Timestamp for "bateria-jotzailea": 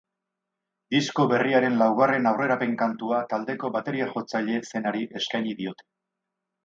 3.77-4.65